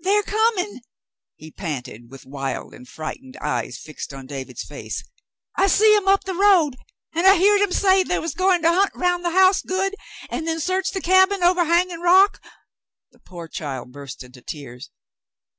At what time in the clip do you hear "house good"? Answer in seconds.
9.32-9.94